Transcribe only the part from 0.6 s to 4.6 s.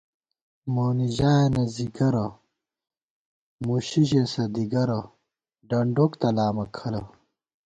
مونی ژایَنہ ځِگَرہ، مُشی ژېسہ